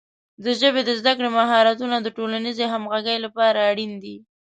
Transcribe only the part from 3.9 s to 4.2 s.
دي.